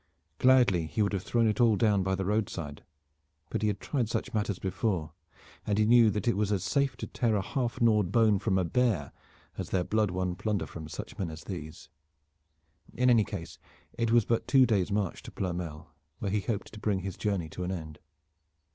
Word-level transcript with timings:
Gladly 0.39 0.91
would 0.97 1.13
he 1.13 1.15
have 1.17 1.21
thrown 1.23 1.45
it 1.47 1.61
all 1.61 1.75
down 1.75 2.01
by 2.01 2.15
the 2.15 2.25
roadside, 2.25 2.83
but 3.51 3.61
he 3.61 3.67
had 3.67 3.79
tried 3.79 4.09
such 4.09 4.33
matters 4.33 4.57
before, 4.57 5.13
and 5.67 5.77
he 5.77 5.85
knew 5.85 6.09
that 6.09 6.27
it 6.27 6.35
was 6.35 6.51
as 6.51 6.63
safe 6.63 6.97
to 6.97 7.05
tear 7.05 7.35
a 7.35 7.41
half 7.43 7.79
gnawed 7.79 8.11
bone 8.11 8.39
from 8.39 8.57
a 8.57 8.63
bear 8.65 9.11
as 9.59 9.69
their 9.69 9.83
blood 9.83 10.09
won 10.09 10.35
plunder 10.35 10.65
from 10.65 10.87
such 10.87 11.19
men 11.19 11.29
as 11.29 11.43
these. 11.43 11.87
In 12.95 13.11
any 13.11 13.23
case 13.23 13.59
it 13.93 14.09
was 14.09 14.25
but 14.25 14.47
two 14.47 14.65
days' 14.65 14.91
march 14.91 15.21
to 15.21 15.29
Ploermel, 15.31 15.89
where 16.17 16.31
he 16.31 16.41
hoped 16.41 16.73
to 16.73 16.79
bring 16.79 17.01
his 17.01 17.15
journey 17.15 17.47
to 17.49 17.63
an 17.63 17.71
end. 17.71 17.99